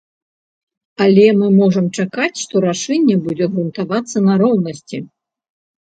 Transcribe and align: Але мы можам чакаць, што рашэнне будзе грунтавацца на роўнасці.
Але 1.05 1.25
мы 1.41 1.47
можам 1.59 1.85
чакаць, 1.99 2.31
што 2.47 2.65
рашэнне 2.67 3.21
будзе 3.29 3.45
грунтавацца 3.55 4.17
на 4.29 4.33
роўнасці. 4.45 4.97